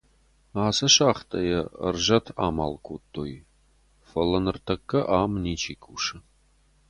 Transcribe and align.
Ацы 0.65 0.87
шахтӕйы 0.95 1.59
ӕрзӕт 1.87 2.25
амал 2.45 2.73
кодтой, 2.87 3.33
фӕлӕ 4.07 4.39
ныртӕккӕ 4.43 5.01
ам 5.21 5.31
ничи 5.43 5.73
кусы. 5.83 6.17